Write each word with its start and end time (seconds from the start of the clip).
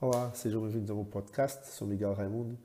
Olá, 0.00 0.32
sejam 0.34 0.60
bem-vindos 0.60 0.90
ao 0.90 0.96
meu 0.96 1.04
podcast. 1.04 1.68
Sou 1.68 1.86
Miguel 1.86 2.12
Raimundo 2.14 2.58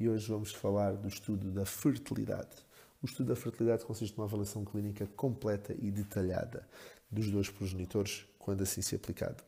e 0.00 0.08
hoje 0.08 0.26
vamos 0.26 0.52
falar 0.52 0.94
do 0.96 1.06
estudo 1.06 1.50
da 1.52 1.66
fertilidade. 1.66 2.56
O 3.02 3.06
estudo 3.06 3.28
da 3.28 3.36
fertilidade 3.36 3.84
consiste 3.84 4.16
numa 4.16 4.24
avaliação 4.26 4.64
clínica 4.64 5.06
completa 5.14 5.76
e 5.78 5.90
detalhada 5.90 6.66
dos 7.10 7.30
dois 7.30 7.50
progenitores, 7.50 8.24
quando 8.38 8.62
assim 8.62 8.80
se 8.80 8.96
aplicado. 8.96 9.44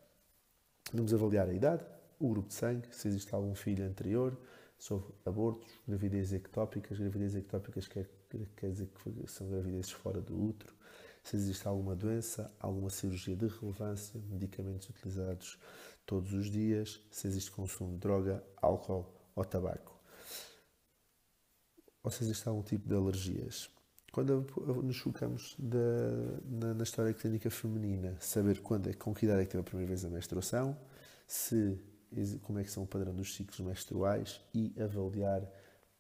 Vamos 0.93 1.15
avaliar 1.15 1.49
a 1.49 1.53
idade, 1.55 1.83
o 2.21 2.29
grupo 2.29 2.49
de 2.49 2.55
sangue, 2.55 2.87
se 2.93 3.09
existe 3.09 3.35
algum 3.35 3.55
filho 3.55 3.85
anterior, 3.85 4.37
sobre 4.79 5.15
abortos, 5.25 5.73
gravidez 5.89 6.33
ectópicas. 6.33 6.99
Gravidez 6.99 7.35
ectópicas 7.35 7.89
quer, 7.89 8.07
quer 8.55 8.71
dizer 8.71 8.87
que 8.87 9.31
são 9.31 9.49
gravidezes 9.49 9.91
fora 9.91 10.21
do 10.21 10.39
útero. 10.39 10.75
Se 11.23 11.37
existe 11.37 11.67
alguma 11.67 11.97
doença, 11.97 12.53
alguma 12.61 12.91
cirurgia 12.91 13.35
de 13.35 13.47
relevância, 13.47 14.21
medicamentos 14.29 14.91
utilizados 14.91 15.59
todos 16.07 16.33
os 16.33 16.51
dias, 16.51 17.01
se 17.11 17.27
existe 17.27 17.51
consumo 17.51 17.93
de 17.93 17.99
droga, 17.99 18.45
álcool 18.61 19.07
ou 19.35 19.45
tabaco. 19.45 19.99
Ou 22.03 22.11
se 22.11 22.23
existe 22.23 22.49
algum 22.49 22.63
tipo 22.63 22.89
de 22.89 22.95
alergias. 22.95 23.71
Quando 24.13 24.47
nos 24.83 24.99
focamos 24.99 25.57
na, 25.59 26.75
na, 26.75 26.83
história 26.85 27.13
clínica 27.13 27.51
feminina, 27.51 28.17
saber 28.21 28.61
quando, 28.61 28.89
é, 28.89 28.93
com 28.93 29.13
que 29.13 29.27
idade 29.27 29.43
é 29.43 29.45
que 29.45 29.51
teve 29.51 29.63
a 29.63 29.65
primeira 29.65 29.89
vez 29.89 30.05
a 30.05 30.09
menstruação, 30.09 30.79
se, 31.27 31.81
como 32.43 32.61
é 32.61 32.65
que 32.65 32.71
são 32.71 32.85
o 32.85 32.87
padrão 32.87 33.13
dos 33.13 33.35
ciclos 33.35 33.59
menstruais 33.61 34.41
e 34.55 34.73
avaliar 34.81 35.43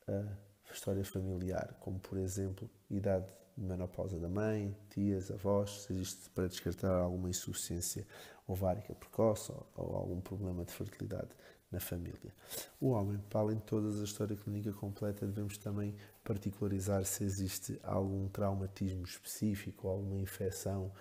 a 0.06 0.72
história 0.72 1.05
familiar, 1.05 1.77
como 1.80 1.98
por 1.98 2.18
exemplo, 2.18 2.70
idade 2.88 3.27
de 3.27 3.32
menopausa 3.56 4.18
da 4.18 4.28
mãe, 4.28 4.76
tias, 4.90 5.30
avós, 5.30 5.82
se 5.82 5.92
existe 5.92 6.30
para 6.30 6.48
descartar 6.48 6.94
alguma 6.94 7.28
insuficiência 7.28 8.06
ovárica 8.46 8.94
precoce 8.94 9.52
ou, 9.52 9.66
ou 9.77 9.96
algum 9.96 10.20
problema 10.20 10.64
de 10.64 10.72
fertilidade 10.72 11.30
na 11.70 11.80
família. 11.80 12.32
O 12.80 12.90
homem, 12.90 13.18
para 13.28 13.40
além 13.40 13.56
de 13.56 13.64
toda 13.64 13.88
a 13.88 14.04
história 14.04 14.36
clínica 14.36 14.72
completa, 14.72 15.27
devemos 15.27 15.58
também 15.58 15.94
particularizar 16.22 17.05
se 17.05 17.25
existe 17.25 17.78
algum 17.82 18.28
traumatismo 18.28 19.05
específico 19.05 19.88
alguma 19.88 20.20
infecção 20.20 20.92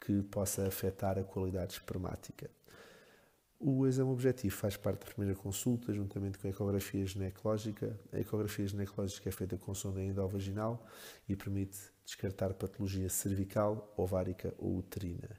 que 0.00 0.22
possa 0.24 0.66
afetar 0.66 1.18
a 1.18 1.24
qualidade 1.24 1.74
espermática. 1.74 2.50
O 3.58 3.86
exame 3.86 4.10
objetivo 4.10 4.54
faz 4.54 4.76
parte 4.76 5.00
da 5.00 5.06
primeira 5.06 5.34
consulta, 5.34 5.92
juntamente 5.92 6.38
com 6.38 6.46
a 6.46 6.50
ecografia 6.50 7.06
ginecológica. 7.06 7.98
A 8.12 8.20
ecografia 8.20 8.66
ginecológica 8.66 9.28
é 9.30 9.32
feita 9.32 9.56
com 9.56 9.74
sonda 9.74 10.02
endovaginal 10.02 10.86
e 11.26 11.34
permite 11.34 11.78
descartar 12.04 12.52
patologia 12.52 13.08
cervical, 13.08 13.92
ovárica 13.96 14.54
ou 14.58 14.76
uterina. 14.76 15.30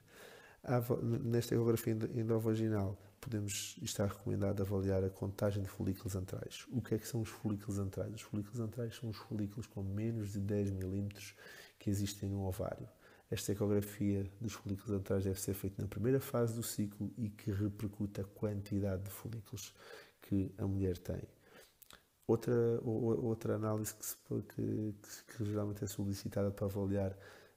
Nesta 1.23 1.53
ecografia 1.53 1.93
endovaginal, 1.93 2.97
podemos 3.21 3.77
estar 3.83 4.07
recomendado 4.07 4.61
avaliar 4.61 5.03
a 5.03 5.09
contagem 5.09 5.61
de 5.61 5.69
folículos 5.69 6.15
antrais. 6.15 6.65
O 6.71 6.81
que 6.81 6.95
é 6.95 6.97
que 6.97 7.07
são 7.07 7.21
os 7.21 7.29
folículos 7.29 7.77
antrais? 7.77 8.15
Os 8.15 8.21
folículos 8.21 8.59
antrais 8.59 8.95
são 8.95 9.09
os 9.09 9.17
folículos 9.17 9.67
com 9.67 9.83
menos 9.83 10.33
de 10.33 10.39
10 10.39 10.71
milímetros 10.71 11.35
que 11.77 11.89
existem 11.89 12.27
no 12.27 12.45
ovário. 12.45 12.89
Esta 13.29 13.51
ecografia 13.51 14.25
dos 14.39 14.53
folículos 14.53 14.91
antrais 14.91 15.25
deve 15.25 15.39
ser 15.39 15.53
feita 15.53 15.81
na 15.81 15.87
primeira 15.87 16.19
fase 16.19 16.55
do 16.55 16.63
ciclo 16.63 17.11
e 17.17 17.29
que 17.29 17.51
repercute 17.51 18.21
a 18.21 18.23
quantidade 18.23 19.03
de 19.03 19.09
folículos 19.09 19.73
que 20.21 20.53
a 20.57 20.65
mulher 20.65 20.97
tem. 20.97 21.21
Outra, 22.25 22.53
outra 22.83 23.55
análise 23.55 23.93
que, 23.93 24.05
se, 24.05 24.15
que, 24.53 24.95
que, 25.35 25.45
geralmente 25.45 25.83
é 25.83 25.87
solicitada 25.87 26.51
para 26.51 26.65
avaliar 26.65 27.11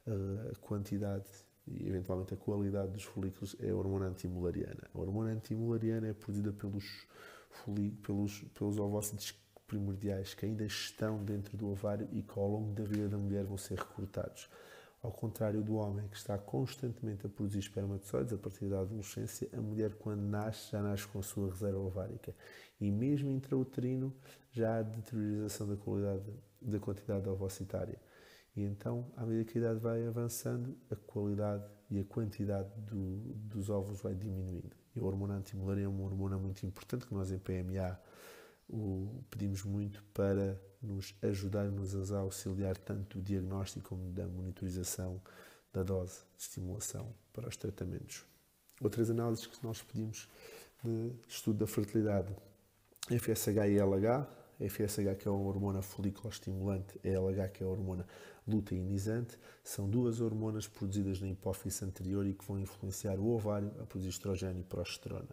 uh, 0.06 0.50
a 0.52 0.56
quantidade 0.60 1.26
e 1.66 1.88
eventualmente 1.88 2.34
a 2.34 2.36
qualidade 2.36 2.92
dos 2.92 3.04
folículos 3.04 3.56
é 3.60 3.70
a 3.70 3.76
hormona 3.76 4.06
antimulariana. 4.06 4.88
A 4.92 4.98
hormona 4.98 5.30
antimulariana 5.30 6.08
é 6.08 6.12
produzida 6.12 6.52
pelos, 6.52 7.06
pelos, 8.02 8.42
pelos 8.54 8.78
ovócitos 8.78 9.34
primordiais 9.66 10.34
que 10.34 10.46
ainda 10.46 10.64
estão 10.64 11.24
dentro 11.24 11.56
do 11.56 11.68
ovário 11.68 12.08
e 12.12 12.22
que 12.22 12.38
ao 12.38 12.48
longo 12.48 12.72
da 12.72 12.84
vida 12.84 13.08
da 13.08 13.18
mulher 13.18 13.44
vão 13.44 13.56
ser 13.56 13.78
recrutados. 13.78 14.48
Ao 15.02 15.10
contrário 15.10 15.62
do 15.62 15.76
homem 15.76 16.06
que 16.08 16.16
está 16.16 16.36
constantemente 16.36 17.24
a 17.24 17.28
produzir 17.28 17.60
espermatozoides 17.60 18.34
a 18.34 18.38
partir 18.38 18.68
da 18.68 18.80
adolescência, 18.80 19.48
a 19.52 19.60
mulher 19.60 19.94
quando 19.94 20.20
nasce 20.20 20.72
já 20.72 20.82
nasce 20.82 21.06
com 21.06 21.20
a 21.20 21.22
sua 21.22 21.48
reserva 21.48 21.78
ovárica 21.78 22.34
e 22.78 22.90
mesmo 22.90 23.30
intrauterino 23.30 24.14
já 24.52 24.78
há 24.78 24.82
deteriorização 24.82 25.66
da 25.66 25.76
qualidade 25.76 26.24
da 26.60 26.78
quantidade 26.78 27.26
ovocitária. 27.28 27.98
E 28.54 28.62
então, 28.62 29.10
à 29.16 29.24
medida 29.24 29.50
que 29.50 29.58
a 29.58 29.60
idade 29.62 29.80
vai 29.80 30.06
avançando, 30.06 30.76
a 30.90 30.96
qualidade 30.96 31.64
e 31.90 32.00
a 32.00 32.04
quantidade 32.04 32.68
do, 32.80 33.16
dos 33.34 33.70
óvulos 33.70 34.02
vai 34.02 34.14
diminuindo. 34.14 34.76
E 34.94 35.00
a 35.00 35.04
hormona 35.04 35.34
antimular 35.34 35.78
é 35.78 35.88
uma 35.88 36.04
hormona 36.04 36.36
muito 36.36 36.66
importante 36.66 37.06
que 37.06 37.14
nós 37.14 37.30
em 37.30 37.38
PMA 37.38 37.98
o 38.72 39.24
pedimos 39.30 39.64
muito 39.64 40.02
para 40.14 40.60
nos 40.80 41.14
ajudar, 41.22 41.70
nos 41.70 42.12
auxiliar 42.12 42.76
tanto 42.76 43.18
do 43.18 43.24
diagnóstico 43.24 43.90
como 43.90 44.10
da 44.12 44.26
monitorização 44.26 45.20
da 45.72 45.82
dose 45.82 46.20
de 46.36 46.42
estimulação 46.42 47.12
para 47.32 47.48
os 47.48 47.56
tratamentos. 47.56 48.24
Outras 48.80 49.10
análises 49.10 49.46
que 49.46 49.62
nós 49.64 49.82
pedimos 49.82 50.28
de 50.82 51.12
estudo 51.28 51.58
da 51.58 51.66
fertilidade, 51.66 52.34
FSH 53.08 53.68
e 53.68 53.78
LH, 53.78 54.26
FSH 54.68 55.16
que 55.18 55.28
é 55.28 55.30
a 55.30 55.32
hormona 55.32 55.82
foliculoestimulante, 55.82 56.98
LH 57.04 57.48
que 57.52 57.62
é 57.62 57.66
a 57.66 57.68
hormona 57.68 58.06
luteinizante, 58.46 59.38
são 59.62 59.88
duas 59.88 60.20
hormonas 60.20 60.66
produzidas 60.66 61.20
na 61.20 61.28
hipófise 61.28 61.84
anterior 61.84 62.26
e 62.26 62.34
que 62.34 62.44
vão 62.44 62.58
influenciar 62.58 63.18
o 63.18 63.28
ovário 63.28 63.72
a 63.80 63.86
produzir 63.86 64.10
estrogênio 64.10 64.60
e 64.60 64.64
progesterona. 64.64 65.28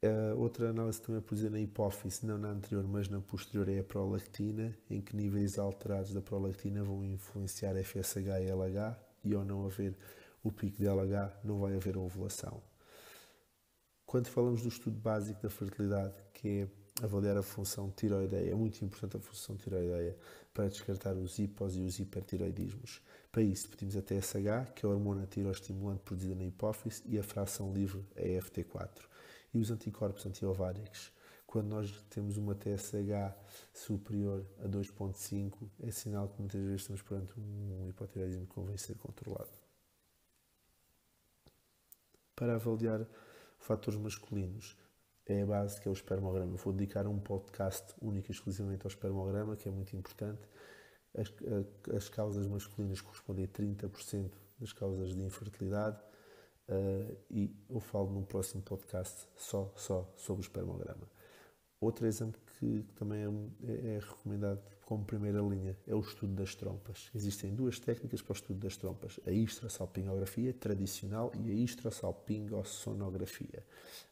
A 0.00 0.34
outra 0.36 0.70
análise 0.70 1.02
também 1.02 1.20
produzida 1.20 1.50
na 1.50 1.58
hipófise, 1.58 2.24
não 2.24 2.38
na 2.38 2.50
anterior, 2.50 2.86
mas 2.86 3.08
na 3.08 3.20
posterior, 3.20 3.68
é 3.68 3.80
a 3.80 3.84
prolactina, 3.84 4.72
em 4.88 5.00
que 5.00 5.16
níveis 5.16 5.58
alterados 5.58 6.14
da 6.14 6.22
prolactina 6.22 6.84
vão 6.84 7.04
influenciar 7.04 7.74
FSH 7.74 8.16
e 8.16 8.48
LH, 8.48 8.96
e 9.24 9.34
ao 9.34 9.44
não 9.44 9.66
haver 9.66 9.96
o 10.40 10.52
pico 10.52 10.78
de 10.78 10.86
LH, 10.86 11.40
não 11.42 11.58
vai 11.58 11.74
haver 11.74 11.96
ovulação. 11.96 12.62
Quando 14.06 14.28
falamos 14.28 14.62
do 14.62 14.68
estudo 14.68 15.00
básico 15.00 15.42
da 15.42 15.50
fertilidade, 15.50 16.14
que 16.32 16.48
é 16.48 17.04
avaliar 17.04 17.36
a 17.36 17.42
função 17.42 17.90
tiroideia, 17.90 18.52
é 18.52 18.54
muito 18.54 18.84
importante 18.84 19.16
a 19.16 19.20
função 19.20 19.56
tiroideia 19.56 20.16
para 20.54 20.68
descartar 20.68 21.16
os 21.16 21.40
hipos 21.40 21.76
e 21.76 21.80
os 21.80 21.98
hipertiroidismos. 21.98 23.02
Para 23.32 23.42
isso, 23.42 23.68
pedimos 23.68 23.96
a 23.96 24.02
TSH, 24.02 24.74
que 24.76 24.86
é 24.86 24.88
a 24.88 24.92
hormona 24.92 25.26
tiroestimulante 25.26 26.02
produzida 26.04 26.36
na 26.36 26.44
hipófise, 26.44 27.02
e 27.04 27.18
a 27.18 27.22
fração 27.24 27.72
livre, 27.72 28.06
a 28.16 28.20
FT4 28.20 29.08
e 29.52 29.58
os 29.58 29.70
anticorpos 29.70 30.26
antiováricos. 30.26 31.12
Quando 31.46 31.68
nós 31.68 31.90
temos 32.10 32.36
uma 32.36 32.54
TSH 32.54 33.34
superior 33.72 34.44
a 34.58 34.68
2.5, 34.68 35.68
é 35.80 35.90
sinal 35.90 36.28
que 36.28 36.38
muitas 36.40 36.60
vezes 36.60 36.82
estamos 36.82 37.00
perante 37.00 37.32
um 37.40 37.88
hipotireoidismo 37.88 38.46
que 38.46 38.52
convém 38.52 38.76
ser 38.76 38.96
controlado. 38.96 39.50
Para 42.36 42.56
avaliar 42.56 43.06
fatores 43.58 43.98
masculinos, 43.98 44.76
é 45.26 45.42
a 45.42 45.46
base 45.46 45.80
que 45.80 45.88
é 45.88 45.90
o 45.90 45.94
espermograma. 45.94 46.56
Vou 46.56 46.72
dedicar 46.72 47.06
um 47.06 47.18
podcast 47.18 47.94
único 48.00 48.30
e 48.30 48.32
exclusivamente 48.32 48.84
ao 48.84 48.88
espermograma, 48.88 49.56
que 49.56 49.68
é 49.68 49.72
muito 49.72 49.96
importante. 49.96 50.42
As, 51.14 51.32
as 51.94 52.08
causas 52.08 52.46
masculinas 52.46 53.00
correspondem 53.00 53.44
a 53.44 53.48
30% 53.48 54.32
das 54.58 54.72
causas 54.72 55.14
de 55.14 55.22
infertilidade 55.22 55.98
Uh, 56.68 57.16
e 57.30 57.56
eu 57.70 57.80
falo 57.80 58.10
num 58.10 58.24
próximo 58.24 58.62
podcast 58.62 59.26
só, 59.34 59.72
só 59.74 60.12
sobre 60.16 60.42
o 60.42 60.44
espermograma. 60.44 61.08
Outro 61.80 62.06
exemplo 62.06 62.40
que, 62.58 62.82
que 62.82 62.92
também 62.94 63.20
é, 63.20 63.28
é, 63.70 63.94
é, 63.94 64.00
recomendado 64.00 64.60
como 64.84 65.04
primeira 65.04 65.40
linha 65.40 65.78
é 65.86 65.94
o 65.94 66.00
estudo 66.00 66.34
das 66.34 66.56
trompas. 66.56 67.08
Existem 67.14 67.54
duas 67.54 67.78
técnicas 67.78 68.20
para 68.20 68.32
o 68.32 68.34
estudo 68.34 68.58
das 68.58 68.76
trompas: 68.76 69.20
a 69.24 69.30
histosalpingografia 69.30 70.52
tradicional 70.52 71.30
e 71.38 71.52
a 71.52 71.54
histosalpingossonografia. 71.54 73.64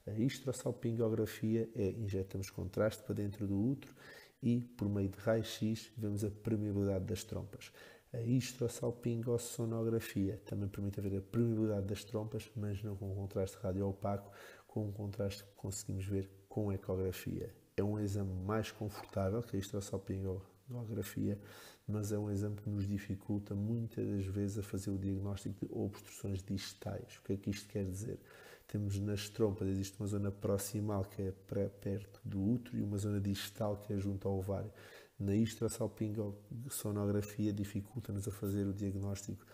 A 0.06 0.12
histosalpingografia 0.12 1.68
é 1.74 1.90
injetamos 1.90 2.50
contraste 2.50 3.02
para 3.02 3.16
dentro 3.16 3.48
do 3.48 3.60
útero 3.60 3.92
e, 4.40 4.60
por 4.60 4.88
meio 4.88 5.08
de 5.08 5.18
raio-x, 5.18 5.90
vemos 5.96 6.22
a 6.24 6.30
permeabilidade 6.30 7.04
das 7.04 7.24
trompas. 7.24 7.72
A 8.16 8.22
histosalpingossonografia 8.22 10.40
também 10.46 10.70
permite 10.70 11.02
ver 11.02 11.18
a 11.18 11.20
permeabilidade 11.20 11.86
das 11.86 12.02
trompas, 12.02 12.50
mas 12.56 12.82
não 12.82 12.96
com 12.96 13.12
um 13.12 13.14
contraste 13.14 13.58
radio-opaco, 13.58 14.32
com 14.66 14.86
um 14.86 14.92
contraste 14.92 15.44
que 15.44 15.50
conseguimos 15.54 16.06
ver 16.06 16.30
com 16.48 16.72
ecografia. 16.72 17.54
É 17.76 17.84
um 17.84 18.00
exame 18.00 18.32
mais 18.32 18.72
confortável 18.72 19.42
que 19.42 19.56
a 19.56 19.58
histosalpingografia, 19.58 21.38
mas 21.86 22.10
é 22.10 22.18
um 22.18 22.30
exame 22.30 22.56
que 22.56 22.70
nos 22.70 22.88
dificulta 22.88 23.54
muitas 23.54 24.08
das 24.08 24.24
vezes 24.24 24.60
a 24.60 24.62
fazer 24.62 24.88
o 24.88 24.96
diagnóstico 24.96 25.66
de 25.66 25.68
obstruções 25.70 26.42
distais. 26.42 27.18
O 27.18 27.22
que 27.22 27.34
é 27.34 27.36
que 27.36 27.50
isto 27.50 27.68
quer 27.68 27.84
dizer? 27.84 28.18
Temos 28.66 28.98
nas 28.98 29.28
trompas, 29.28 29.68
existe 29.68 30.00
uma 30.00 30.06
zona 30.06 30.30
proximal 30.30 31.04
que 31.04 31.20
é 31.20 31.34
perto 31.78 32.18
do 32.24 32.42
útero 32.42 32.78
e 32.78 32.82
uma 32.82 32.96
zona 32.96 33.20
distal 33.20 33.76
que 33.76 33.92
é 33.92 33.98
junto 33.98 34.26
ao 34.26 34.38
ovário. 34.38 34.72
Na 35.18 35.34
histosalpingosonografia 35.34 37.50
dificulta-nos 37.52 38.28
a 38.28 38.30
fazer 38.30 38.64
o 38.66 38.74
diagnóstico 38.74 39.44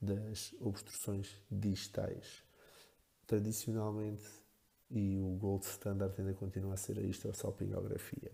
das 0.00 0.52
obstruções 0.60 1.40
distais. 1.50 2.44
Tradicionalmente, 3.26 4.22
e 4.90 5.18
o 5.20 5.36
gold 5.38 5.64
standard 5.64 6.14
ainda 6.18 6.34
continua 6.34 6.74
a 6.74 6.76
ser 6.76 6.98
a 6.98 7.02
histosalpingografia. 7.02 8.30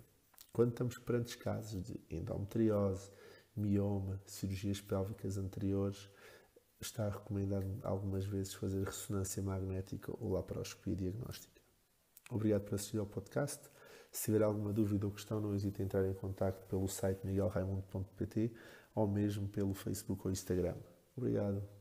Quando 0.52 0.70
estamos 0.70 0.98
perante 0.98 1.38
casos 1.38 1.84
de 1.84 2.00
endometriose, 2.10 3.12
mioma, 3.54 4.20
cirurgias 4.26 4.80
pélvicas 4.80 5.38
anteriores, 5.38 6.10
está 6.80 7.08
recomendado 7.08 7.78
algumas 7.82 8.24
vezes 8.24 8.54
fazer 8.54 8.84
ressonância 8.84 9.40
magnética 9.42 10.12
ou 10.18 10.32
laparoscopia 10.32 10.96
diagnóstica. 10.96 11.60
Obrigado 12.30 12.64
por 12.64 12.74
assistir 12.74 12.98
ao 12.98 13.06
podcast. 13.06 13.68
Se 14.10 14.24
tiver 14.24 14.42
alguma 14.42 14.72
dúvida 14.72 15.06
ou 15.06 15.12
questão, 15.12 15.40
não 15.40 15.54
hesite 15.54 15.80
em 15.80 15.84
entrar 15.84 16.06
em 16.06 16.14
contato 16.14 16.66
pelo 16.66 16.88
site 16.88 17.26
miguelraimundo.pt 17.26 18.52
ou 18.94 19.06
mesmo 19.06 19.48
pelo 19.48 19.74
Facebook 19.74 20.26
ou 20.26 20.32
Instagram. 20.32 20.74
Obrigado. 21.16 21.77